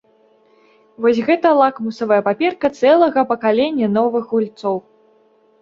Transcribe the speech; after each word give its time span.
Вось 1.05 1.19
гэта 1.27 1.51
лакмусавая 1.61 2.19
паперка 2.29 2.67
цэлага 2.79 3.25
пакалення 3.33 3.91
новых 3.99 4.23
гульцоў. 4.33 4.77